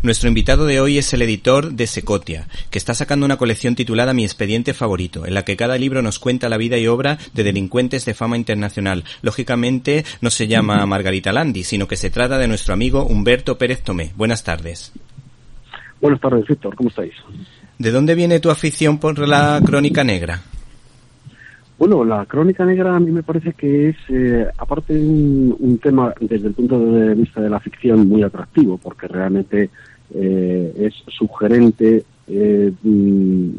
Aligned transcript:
Nuestro 0.00 0.28
invitado 0.28 0.64
de 0.64 0.80
hoy 0.80 0.96
es 0.96 1.12
el 1.12 1.22
editor 1.22 1.72
de 1.72 1.88
Secotia, 1.88 2.46
que 2.70 2.78
está 2.78 2.94
sacando 2.94 3.26
una 3.26 3.36
colección 3.36 3.74
titulada 3.74 4.14
Mi 4.14 4.22
expediente 4.22 4.72
favorito, 4.72 5.26
en 5.26 5.34
la 5.34 5.44
que 5.44 5.56
cada 5.56 5.76
libro 5.76 6.02
nos 6.02 6.20
cuenta 6.20 6.48
la 6.48 6.56
vida 6.56 6.78
y 6.78 6.86
obra 6.86 7.18
de 7.34 7.42
delincuentes 7.42 8.04
de 8.04 8.14
fama 8.14 8.36
internacional. 8.36 9.02
Lógicamente 9.22 10.04
no 10.20 10.30
se 10.30 10.46
llama 10.46 10.86
Margarita 10.86 11.32
Landi, 11.32 11.64
sino 11.64 11.88
que 11.88 11.96
se 11.96 12.10
trata 12.10 12.38
de 12.38 12.46
nuestro 12.46 12.74
amigo 12.74 13.04
Humberto 13.04 13.58
Pérez 13.58 13.82
Tomé. 13.82 14.12
Buenas 14.16 14.44
tardes. 14.44 14.92
Buenas 16.00 16.20
tardes, 16.20 16.46
Víctor. 16.46 16.76
¿Cómo 16.76 16.90
estáis? 16.90 17.14
¿De 17.76 17.90
dónde 17.90 18.14
viene 18.14 18.38
tu 18.38 18.50
afición 18.50 18.98
por 18.98 19.18
la 19.26 19.60
crónica 19.66 20.04
negra? 20.04 20.42
Bueno, 21.78 22.04
la 22.04 22.26
crónica 22.26 22.64
negra 22.64 22.96
a 22.96 23.00
mí 23.00 23.12
me 23.12 23.22
parece 23.22 23.52
que 23.52 23.90
es, 23.90 23.96
eh, 24.08 24.46
aparte 24.58 24.94
un, 24.94 25.54
un, 25.60 25.78
tema 25.78 26.12
desde 26.20 26.48
el 26.48 26.54
punto 26.54 26.76
de 26.76 27.14
vista 27.14 27.40
de 27.40 27.48
la 27.48 27.60
ficción 27.60 28.08
muy 28.08 28.24
atractivo, 28.24 28.78
porque 28.78 29.06
realmente 29.06 29.70
eh, 30.14 30.72
es 30.78 30.94
sugerente, 31.08 32.04
eh, 32.26 32.72
mm, 32.82 33.50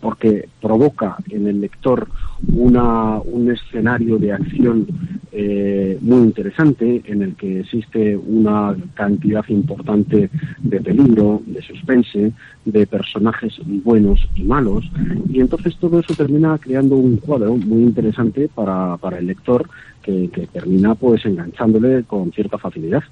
porque 0.00 0.48
provoca 0.60 1.16
en 1.30 1.46
el 1.46 1.60
lector 1.60 2.08
una, 2.52 3.18
un 3.20 3.50
escenario 3.50 4.18
de 4.18 4.32
acción 4.32 4.86
eh, 5.32 5.98
muy 6.00 6.18
interesante 6.18 7.02
en 7.06 7.22
el 7.22 7.34
que 7.34 7.60
existe 7.60 8.16
una 8.16 8.76
cantidad 8.94 9.44
importante 9.48 10.30
de 10.58 10.80
peligro, 10.80 11.42
de 11.46 11.62
suspense, 11.62 12.32
de 12.64 12.86
personajes 12.86 13.60
buenos 13.84 14.28
y 14.34 14.42
malos, 14.42 14.90
y 15.28 15.40
entonces 15.40 15.76
todo 15.76 16.00
eso 16.00 16.14
termina 16.14 16.58
creando 16.58 16.96
un 16.96 17.18
cuadro 17.18 17.56
muy 17.56 17.82
interesante 17.82 18.48
para, 18.52 18.96
para 18.96 19.18
el 19.18 19.26
lector 19.26 19.68
que, 20.02 20.28
que 20.28 20.46
termina 20.46 20.94
pues 20.94 21.24
enganchándole 21.24 22.04
con 22.04 22.32
cierta 22.32 22.58
facilidad. 22.58 23.04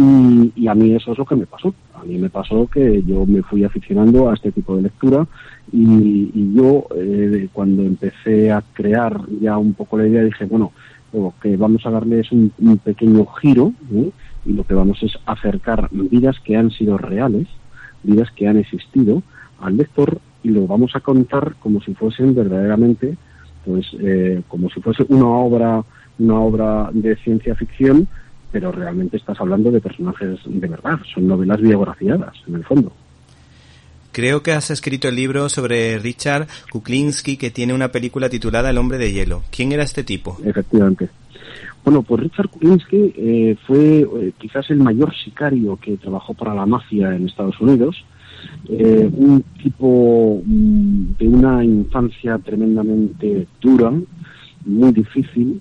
Y, 0.00 0.52
y, 0.54 0.68
a 0.68 0.76
mí 0.76 0.94
eso 0.94 1.10
es 1.10 1.18
lo 1.18 1.24
que 1.24 1.34
me 1.34 1.46
pasó. 1.46 1.74
A 1.94 2.04
mí 2.04 2.18
me 2.18 2.30
pasó 2.30 2.68
que 2.68 3.02
yo 3.02 3.26
me 3.26 3.42
fui 3.42 3.64
aficionando 3.64 4.30
a 4.30 4.34
este 4.34 4.52
tipo 4.52 4.76
de 4.76 4.82
lectura 4.82 5.26
y, 5.72 6.54
yo 6.54 6.86
eh, 6.94 7.48
cuando 7.52 7.82
empecé 7.82 8.52
a 8.52 8.62
crear 8.74 9.20
ya 9.40 9.58
un 9.58 9.74
poco 9.74 9.98
la 9.98 10.06
idea 10.06 10.22
dije, 10.22 10.44
bueno, 10.44 10.70
lo 11.12 11.34
que 11.42 11.56
vamos 11.56 11.84
a 11.84 11.90
darle 11.90 12.20
es 12.20 12.30
un, 12.30 12.52
un 12.58 12.78
pequeño 12.78 13.26
giro 13.40 13.72
y 14.46 14.52
lo 14.52 14.62
que 14.62 14.74
vamos 14.74 15.02
es 15.02 15.18
acercar 15.26 15.88
vidas 15.90 16.38
que 16.44 16.56
han 16.56 16.70
sido 16.70 16.96
reales, 16.96 17.48
vidas 18.04 18.30
que 18.30 18.46
han 18.46 18.56
existido 18.56 19.24
al 19.60 19.78
lector 19.78 20.20
y 20.44 20.50
lo 20.50 20.68
vamos 20.68 20.94
a 20.94 21.00
contar 21.00 21.56
como 21.58 21.80
si 21.80 21.92
fuesen 21.94 22.36
verdaderamente, 22.36 23.16
pues 23.64 23.86
eh, 23.98 24.42
como 24.46 24.70
si 24.70 24.80
fuese 24.80 25.04
una 25.08 25.26
obra, 25.26 25.82
una 26.20 26.38
obra 26.38 26.90
de 26.92 27.16
ciencia 27.16 27.56
ficción 27.56 28.06
pero 28.50 28.72
realmente 28.72 29.16
estás 29.16 29.40
hablando 29.40 29.70
de 29.70 29.80
personajes 29.80 30.38
de 30.44 30.68
verdad, 30.68 30.98
son 31.12 31.26
novelas 31.26 31.60
biografiadas, 31.60 32.34
en 32.46 32.54
el 32.56 32.64
fondo. 32.64 32.92
Creo 34.12 34.42
que 34.42 34.52
has 34.52 34.70
escrito 34.70 35.08
el 35.08 35.16
libro 35.16 35.48
sobre 35.48 35.98
Richard 35.98 36.48
Kuklinski, 36.72 37.36
que 37.36 37.50
tiene 37.50 37.74
una 37.74 37.88
película 37.88 38.28
titulada 38.28 38.70
El 38.70 38.78
hombre 38.78 38.98
de 38.98 39.12
hielo. 39.12 39.42
¿Quién 39.50 39.70
era 39.72 39.84
este 39.84 40.02
tipo? 40.02 40.38
Efectivamente. 40.44 41.08
Bueno, 41.84 42.02
pues 42.02 42.22
Richard 42.22 42.48
Kuklinski 42.48 43.14
eh, 43.16 43.56
fue 43.66 44.00
eh, 44.00 44.32
quizás 44.38 44.68
el 44.70 44.78
mayor 44.78 45.14
sicario 45.14 45.76
que 45.76 45.96
trabajó 45.96 46.34
para 46.34 46.54
la 46.54 46.66
mafia 46.66 47.14
en 47.14 47.28
Estados 47.28 47.60
Unidos. 47.60 48.04
Eh, 48.68 49.08
un 49.10 49.42
tipo 49.62 50.42
mm, 50.44 51.16
de 51.18 51.28
una 51.28 51.64
infancia 51.64 52.38
tremendamente 52.38 53.46
dura, 53.60 53.92
muy 54.64 54.92
difícil, 54.92 55.60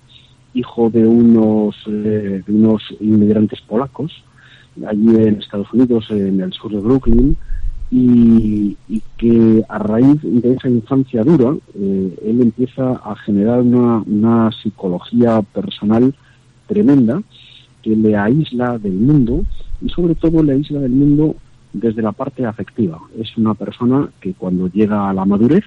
hijo 0.58 0.90
de 0.90 1.06
unos, 1.06 1.76
eh, 1.88 2.42
de 2.46 2.54
unos 2.54 2.84
inmigrantes 3.00 3.62
polacos, 3.62 4.24
allí 4.86 5.16
en 5.16 5.40
Estados 5.40 5.72
Unidos, 5.74 6.06
en 6.10 6.40
el 6.42 6.54
sur 6.54 6.72
de 6.72 6.80
Brooklyn, 6.80 7.38
y, 7.90 8.76
que 9.18 9.64
a 9.70 9.80
raíz 9.80 10.20
de 10.22 10.54
esa 10.54 10.70
infancia 10.70 11.24
dura, 11.24 11.56
eh, 11.74 12.20
él 12.26 12.42
empieza 12.42 12.92
a 13.04 13.16
generar 13.16 13.62
una, 13.62 14.04
una 14.06 14.52
psicología 14.52 15.42
personal 15.42 16.14
tremenda 16.68 17.22
que 17.82 17.96
le 17.96 18.16
aísla 18.16 18.78
del 18.78 18.94
mundo 18.94 19.46
y 19.82 19.90
sobre 19.90 20.16
todo 20.16 20.44
le 20.44 20.54
aísla 20.54 20.82
del 20.82 20.92
mundo 20.92 21.36
desde 21.74 22.02
la 22.02 22.12
parte 22.12 22.46
afectiva. 22.46 23.00
Es 23.20 23.36
una 23.38 23.54
persona 23.54 24.10
que 24.20 24.34
cuando 24.34 24.68
llega 24.68 25.10
a 25.10 25.14
la 25.14 25.26
madurez, 25.26 25.64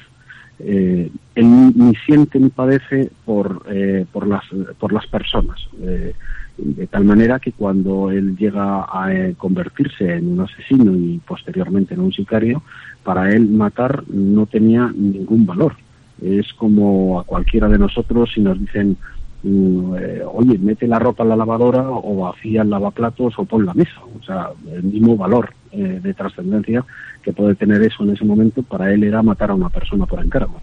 eh, 0.58 1.10
él 1.40 1.72
ni 1.74 1.94
siente 2.06 2.38
ni 2.38 2.50
padece 2.50 3.10
por, 3.24 3.62
eh, 3.70 4.04
por, 4.12 4.26
las, 4.26 4.44
por 4.78 4.92
las 4.92 5.06
personas. 5.06 5.58
Eh, 5.82 6.14
de 6.58 6.86
tal 6.86 7.04
manera 7.04 7.38
que 7.38 7.52
cuando 7.52 8.10
él 8.10 8.36
llega 8.36 8.86
a 8.92 9.12
eh, 9.12 9.34
convertirse 9.36 10.16
en 10.16 10.32
un 10.32 10.40
asesino 10.40 10.94
y 10.94 11.18
posteriormente 11.26 11.94
en 11.94 12.00
un 12.00 12.12
sicario, 12.12 12.62
para 13.02 13.30
él 13.30 13.48
matar 13.48 14.04
no 14.08 14.44
tenía 14.46 14.92
ningún 14.94 15.46
valor. 15.46 15.74
Es 16.22 16.52
como 16.52 17.18
a 17.18 17.24
cualquiera 17.24 17.68
de 17.68 17.78
nosotros 17.78 18.30
si 18.34 18.42
nos 18.42 18.60
dicen, 18.60 18.98
mm, 19.42 19.94
eh, 19.98 20.22
oye, 20.30 20.58
mete 20.58 20.86
la 20.86 20.98
ropa 20.98 21.22
en 21.22 21.30
la 21.30 21.36
lavadora 21.36 21.88
o 21.88 22.16
vacía 22.16 22.60
el 22.60 22.68
lavaplatos 22.68 23.38
o 23.38 23.46
pon 23.46 23.64
la 23.64 23.72
mesa. 23.72 23.98
O 24.20 24.22
sea, 24.22 24.50
el 24.70 24.82
mismo 24.82 25.16
valor 25.16 25.54
de 25.72 26.14
trascendencia 26.14 26.84
que 27.22 27.32
puede 27.32 27.54
tener 27.54 27.80
eso 27.80 28.02
en 28.02 28.10
ese 28.10 28.24
momento, 28.24 28.64
para 28.64 28.92
él 28.92 29.04
era 29.04 29.22
matar 29.22 29.52
a 29.52 29.54
una 29.54 29.68
persona 29.68 30.04
por 30.04 30.20
encargo. 30.20 30.60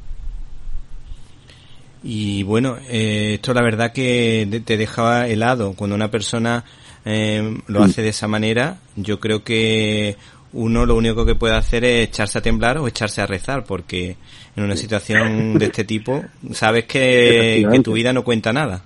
Y 2.10 2.44
bueno, 2.44 2.78
eh, 2.88 3.34
esto 3.34 3.54
la 3.54 3.62
verdad 3.62 3.92
que 3.92 4.62
te 4.64 4.78
dejaba 4.78 5.28
helado. 5.28 5.74
Cuando 5.74 5.94
una 5.94 6.10
persona 6.10 6.64
eh, 7.04 7.58
lo 7.68 7.84
hace 7.84 8.02
de 8.02 8.10
esa 8.10 8.30
manera, 8.30 8.78
yo 8.96 9.20
creo 9.20 9.44
que 9.44 10.16
uno 10.54 10.86
lo 10.86 10.96
único 10.96 11.26
que 11.26 11.36
puede 11.36 11.56
hacer 11.56 11.84
es 11.84 12.08
echarse 12.08 12.38
a 12.38 12.42
temblar 12.42 12.78
o 12.78 12.88
echarse 12.88 13.20
a 13.20 13.26
rezar, 13.26 13.66
porque 13.66 14.16
en 14.56 14.64
una 14.64 14.78
situación 14.78 15.60
de 15.60 15.66
este 15.66 15.84
tipo 15.84 16.24
sabes 16.54 16.86
que, 16.86 17.68
que 17.70 17.80
tu 17.82 17.92
vida 17.92 18.14
no 18.14 18.24
cuenta 18.24 18.54
nada 18.54 18.84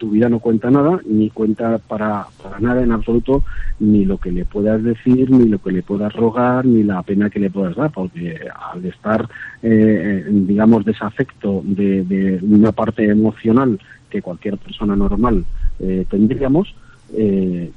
tu 0.00 0.10
vida 0.10 0.28
no 0.30 0.40
cuenta 0.40 0.70
nada, 0.70 0.98
ni 1.04 1.28
cuenta 1.28 1.78
para, 1.78 2.26
para 2.42 2.58
nada 2.58 2.82
en 2.82 2.90
absoluto, 2.90 3.44
ni 3.78 4.06
lo 4.06 4.16
que 4.18 4.32
le 4.32 4.46
puedas 4.46 4.82
decir, 4.82 5.30
ni 5.30 5.44
lo 5.44 5.58
que 5.58 5.70
le 5.70 5.82
puedas 5.82 6.12
rogar, 6.14 6.64
ni 6.64 6.82
la 6.82 7.02
pena 7.02 7.28
que 7.28 7.38
le 7.38 7.50
puedas 7.50 7.76
dar, 7.76 7.92
porque 7.92 8.36
al 8.72 8.84
estar, 8.86 9.28
eh, 9.62 10.24
digamos, 10.28 10.84
desafecto 10.86 11.62
de, 11.64 12.02
de, 12.04 12.40
una 12.42 12.72
parte 12.72 13.04
emocional 13.04 13.78
que 14.08 14.22
cualquier 14.22 14.56
persona 14.56 14.96
normal 14.96 15.44
eh, 15.78 16.06
tendríamos, 16.08 16.74
eh, 17.12 17.70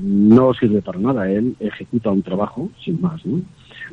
no 0.00 0.52
sirve 0.54 0.82
para 0.82 0.98
nada. 0.98 1.30
Él 1.30 1.56
ejecuta 1.58 2.10
un 2.10 2.22
trabajo 2.22 2.68
sin 2.84 3.00
más. 3.00 3.24
¿no? 3.24 3.40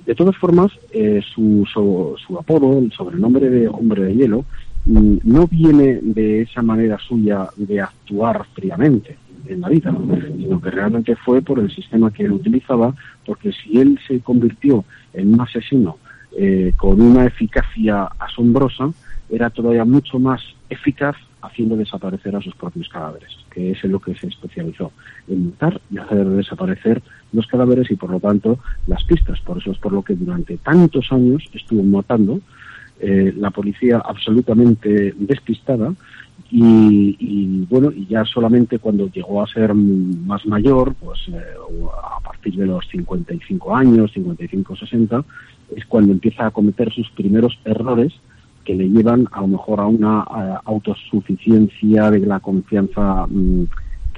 De 0.05 0.15
todas 0.15 0.35
formas, 0.35 0.71
eh, 0.91 1.21
su, 1.33 1.65
su, 1.71 2.15
su 2.25 2.37
apodo, 2.37 2.77
el 2.79 2.91
sobrenombre 2.91 3.49
de 3.49 3.67
hombre 3.67 4.03
de 4.03 4.15
hielo, 4.15 4.45
no 4.85 5.47
viene 5.47 5.99
de 6.01 6.41
esa 6.41 6.61
manera 6.61 6.97
suya 6.97 7.47
de 7.55 7.81
actuar 7.81 8.45
fríamente 8.53 9.17
en 9.47 9.61
la 9.61 9.69
vida, 9.69 9.95
sino 10.37 10.61
que 10.61 10.71
realmente 10.71 11.15
fue 11.15 11.41
por 11.41 11.59
el 11.59 11.73
sistema 11.73 12.11
que 12.11 12.23
él 12.23 12.31
utilizaba, 12.31 12.93
porque 13.25 13.51
si 13.51 13.79
él 13.79 13.99
se 14.07 14.19
convirtió 14.19 14.83
en 15.13 15.33
un 15.33 15.41
asesino 15.41 15.97
eh, 16.37 16.73
con 16.77 17.01
una 17.01 17.25
eficacia 17.25 18.03
asombrosa, 18.19 18.91
era 19.29 19.49
todavía 19.49 19.85
mucho 19.85 20.19
más 20.19 20.41
eficaz 20.69 21.15
haciendo 21.41 21.77
desaparecer 21.77 22.35
a 22.35 22.41
sus 22.41 22.53
propios 22.55 22.89
cadáveres, 22.89 23.29
que 23.49 23.71
es 23.71 23.83
en 23.83 23.91
lo 23.91 23.99
que 23.99 24.13
se 24.15 24.27
especializó, 24.27 24.91
en 25.27 25.47
matar 25.47 25.79
y 25.89 25.97
hacer 25.97 26.27
desaparecer 26.27 27.01
los 27.31 27.47
cadáveres 27.47 27.89
y 27.91 27.95
por 27.95 28.09
lo 28.09 28.19
tanto 28.19 28.59
las 28.87 29.03
pistas. 29.05 29.39
Por 29.41 29.57
eso 29.57 29.71
es 29.71 29.77
por 29.77 29.93
lo 29.93 30.01
que 30.01 30.15
durante 30.15 30.57
tantos 30.57 31.11
años 31.11 31.43
estuvo 31.53 31.81
matando 31.83 32.41
eh, 32.99 33.33
la 33.37 33.49
policía 33.51 34.01
absolutamente 34.03 35.13
despistada 35.17 35.93
y, 36.51 37.15
y, 37.19 37.65
bueno, 37.69 37.91
y 37.91 38.07
ya 38.07 38.25
solamente 38.25 38.79
cuando 38.79 39.07
llegó 39.09 39.43
a 39.43 39.47
ser 39.47 39.73
más 39.73 40.45
mayor, 40.45 40.95
pues 40.95 41.19
eh, 41.29 41.43
a 42.15 42.19
partir 42.21 42.55
de 42.55 42.65
los 42.65 42.87
55 42.89 43.75
años, 43.75 44.11
55, 44.13 44.75
60, 44.75 45.23
es 45.75 45.85
cuando 45.85 46.11
empieza 46.11 46.47
a 46.47 46.51
cometer 46.51 46.91
sus 46.91 47.09
primeros 47.11 47.57
errores 47.65 48.13
que 48.65 48.75
le 48.75 48.89
llevan 48.89 49.27
a 49.31 49.41
lo 49.41 49.47
mejor 49.47 49.79
a 49.79 49.85
una 49.85 50.21
a 50.21 50.61
autosuficiencia 50.65 52.11
de 52.11 52.19
la 52.19 52.39
confianza 52.39 53.25
mmm, 53.27 53.63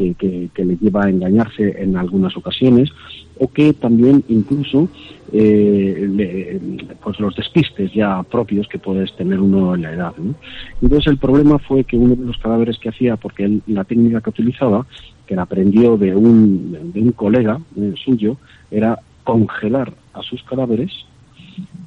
que, 0.01 0.15
que, 0.15 0.49
que, 0.53 0.65
le 0.65 0.77
lleva 0.77 1.05
a 1.05 1.09
engañarse 1.09 1.75
en 1.81 1.95
algunas 1.95 2.35
ocasiones 2.35 2.89
o 3.37 3.47
que 3.51 3.73
también 3.73 4.23
incluso 4.29 4.89
eh, 5.31 6.07
le, 6.09 6.59
pues 7.03 7.19
los 7.19 7.35
despistes 7.35 7.93
ya 7.93 8.23
propios 8.23 8.67
que 8.67 8.79
puedes 8.79 9.15
tener 9.15 9.39
uno 9.39 9.75
en 9.75 9.83
la 9.83 9.93
edad. 9.93 10.13
¿no? 10.17 10.35
Entonces 10.81 11.07
el 11.07 11.17
problema 11.17 11.59
fue 11.59 11.83
que 11.83 11.97
uno 11.97 12.15
de 12.15 12.25
los 12.25 12.37
cadáveres 12.37 12.77
que 12.79 12.89
hacía, 12.89 13.15
porque 13.17 13.45
él, 13.45 13.61
la 13.67 13.83
técnica 13.83 14.21
que 14.21 14.29
utilizaba, 14.29 14.85
que 15.25 15.35
la 15.35 15.43
aprendió 15.43 15.97
de 15.97 16.15
un, 16.15 16.91
de 16.93 17.01
un 17.01 17.11
colega 17.11 17.59
eh, 17.77 17.93
suyo, 18.03 18.37
era 18.69 18.99
congelar 19.23 19.93
a 20.13 20.21
sus 20.23 20.43
cadáveres, 20.43 20.91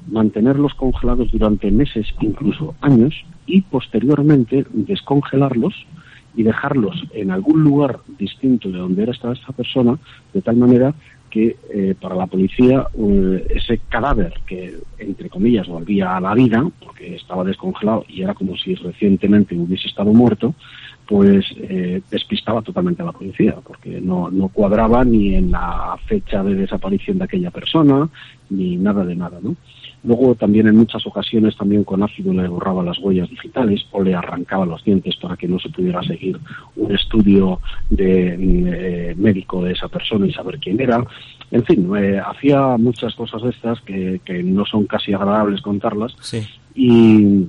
mantenerlos 0.09 0.73
congelados 0.73 1.31
durante 1.31 1.71
meses, 1.71 2.07
incluso 2.21 2.75
años, 2.81 3.13
y 3.45 3.61
posteriormente 3.61 4.65
descongelarlos 4.71 5.73
y 6.35 6.43
dejarlos 6.43 7.03
en 7.13 7.31
algún 7.31 7.63
lugar 7.63 7.99
distinto 8.17 8.69
de 8.69 8.79
donde 8.79 9.03
era 9.03 9.11
esta, 9.11 9.33
persona, 9.55 9.97
de 10.33 10.41
tal 10.41 10.57
manera 10.57 10.93
que 11.29 11.57
eh, 11.73 11.95
para 11.99 12.15
la 12.15 12.27
policía 12.27 12.87
eh, 12.97 13.47
ese 13.49 13.79
cadáver 13.89 14.33
que, 14.45 14.75
entre 14.97 15.29
comillas, 15.29 15.67
volvía 15.67 16.15
a 16.15 16.21
la 16.21 16.33
vida, 16.33 16.65
porque 16.83 17.15
estaba 17.15 17.43
descongelado 17.43 18.05
y 18.07 18.21
era 18.21 18.33
como 18.33 18.55
si 18.55 18.75
recientemente 18.75 19.55
hubiese 19.55 19.87
estado 19.87 20.13
muerto, 20.13 20.55
pues 21.07 21.45
eh, 21.57 22.01
despistaba 22.09 22.61
totalmente 22.61 23.01
a 23.01 23.05
la 23.05 23.11
policía, 23.11 23.55
porque 23.63 24.01
no, 24.01 24.29
no 24.31 24.47
cuadraba 24.49 25.03
ni 25.03 25.35
en 25.35 25.51
la 25.51 25.97
fecha 26.07 26.43
de 26.43 26.55
desaparición 26.55 27.17
de 27.17 27.25
aquella 27.25 27.51
persona, 27.51 28.09
ni 28.49 28.75
nada 28.77 29.05
de 29.05 29.15
nada, 29.15 29.39
¿no? 29.41 29.55
Luego 30.03 30.35
también 30.35 30.67
en 30.67 30.77
muchas 30.77 31.05
ocasiones 31.07 31.57
también 31.57 31.83
con 31.83 32.03
ácido 32.03 32.31
le 32.31 32.47
borraba 32.47 32.83
las 32.83 32.99
huellas 32.99 33.29
digitales 33.29 33.83
o 33.91 34.03
le 34.03 34.13
arrancaba 34.13 34.65
los 34.65 34.83
dientes 34.83 35.15
para 35.15 35.35
que 35.35 35.47
no 35.47 35.59
se 35.59 35.69
pudiera 35.69 36.03
seguir 36.03 36.39
un 36.75 36.93
estudio 36.93 37.59
de, 37.89 38.35
eh, 38.37 39.15
médico 39.17 39.63
de 39.63 39.71
esa 39.71 39.87
persona 39.87 40.27
y 40.27 40.33
saber 40.33 40.59
quién 40.59 40.79
era. 40.79 41.03
En 41.49 41.63
fin, 41.65 41.89
eh, 41.97 42.21
hacía 42.23 42.77
muchas 42.77 43.15
cosas 43.15 43.41
de 43.41 43.49
estas 43.49 43.81
que, 43.81 44.21
que, 44.23 44.43
no 44.43 44.63
son 44.65 44.85
casi 44.85 45.11
agradables 45.11 45.61
contarlas. 45.61 46.15
Sí. 46.21 46.41
Y, 46.75 47.47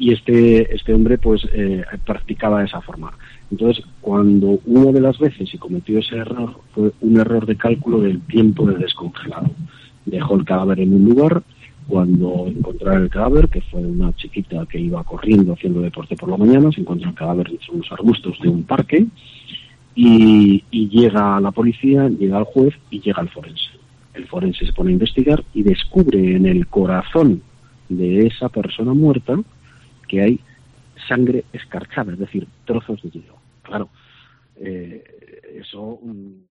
y 0.00 0.14
este, 0.14 0.74
este 0.74 0.94
hombre 0.94 1.18
pues 1.18 1.46
eh, 1.52 1.84
practicaba 2.06 2.60
de 2.60 2.64
esa 2.64 2.80
forma. 2.80 3.12
Entonces, 3.50 3.84
cuando 4.00 4.58
una 4.64 4.92
de 4.92 5.00
las 5.02 5.18
veces 5.18 5.50
se 5.50 5.58
cometió 5.58 5.98
ese 5.98 6.16
error, 6.16 6.58
fue 6.74 6.90
un 7.02 7.20
error 7.20 7.44
de 7.44 7.56
cálculo 7.56 8.00
del 8.00 8.18
tiempo 8.22 8.64
de 8.64 8.78
descongelado. 8.78 9.50
Dejó 10.06 10.36
el 10.36 10.46
cadáver 10.46 10.80
en 10.80 10.94
un 10.94 11.04
lugar, 11.04 11.42
cuando 11.86 12.46
encontraron 12.46 13.02
el 13.02 13.10
cadáver, 13.10 13.48
que 13.50 13.60
fue 13.60 13.80
una 13.80 14.16
chiquita 14.16 14.64
que 14.64 14.80
iba 14.80 15.04
corriendo 15.04 15.52
haciendo 15.52 15.82
deporte 15.82 16.16
por 16.16 16.30
la 16.30 16.38
mañana, 16.38 16.72
se 16.72 16.80
encuentra 16.80 17.10
el 17.10 17.14
cadáver 17.14 17.50
entre 17.50 17.70
unos 17.70 17.92
arbustos 17.92 18.38
de 18.40 18.48
un 18.48 18.62
parque 18.62 19.06
y, 19.94 20.64
y 20.70 20.88
llega 20.88 21.38
la 21.40 21.50
policía, 21.50 22.08
llega 22.08 22.38
el 22.38 22.44
juez 22.44 22.74
y 22.90 23.00
llega 23.00 23.20
el 23.20 23.28
forense. 23.28 23.68
El 24.14 24.26
forense 24.28 24.64
se 24.64 24.72
pone 24.72 24.90
a 24.90 24.94
investigar 24.94 25.44
y 25.52 25.62
descubre 25.62 26.36
en 26.36 26.46
el 26.46 26.68
corazón 26.68 27.42
de 27.90 28.26
esa 28.26 28.48
persona 28.48 28.94
muerta 28.94 29.38
que 30.10 30.20
hay 30.20 30.40
sangre 31.08 31.44
escarchada, 31.52 32.12
es 32.12 32.18
decir, 32.18 32.46
trozos 32.64 33.00
de 33.02 33.10
hielo. 33.10 33.36
Claro, 33.62 33.88
eh, 34.56 35.04
eso... 35.54 35.80
Um... 35.80 36.46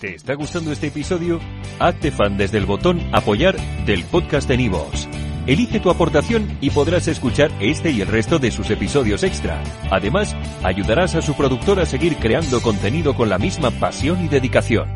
¿Te 0.00 0.14
está 0.14 0.34
gustando 0.34 0.72
este 0.72 0.88
episodio? 0.88 1.40
Hazte 1.78 2.10
fan 2.10 2.36
desde 2.36 2.58
el 2.58 2.66
botón 2.66 3.00
apoyar 3.12 3.56
del 3.86 4.04
podcast 4.04 4.48
de 4.48 4.56
Nivos. 4.56 5.08
Elige 5.46 5.78
tu 5.80 5.90
aportación 5.90 6.58
y 6.60 6.70
podrás 6.70 7.08
escuchar 7.08 7.50
este 7.60 7.92
y 7.92 8.00
el 8.00 8.08
resto 8.08 8.38
de 8.38 8.50
sus 8.50 8.68
episodios 8.70 9.22
extra. 9.22 9.62
Además, 9.90 10.34
ayudarás 10.64 11.14
a 11.14 11.22
su 11.22 11.34
productor 11.34 11.78
a 11.78 11.86
seguir 11.86 12.16
creando 12.16 12.60
contenido 12.60 13.14
con 13.14 13.28
la 13.28 13.38
misma 13.38 13.70
pasión 13.70 14.24
y 14.24 14.28
dedicación. 14.28 14.95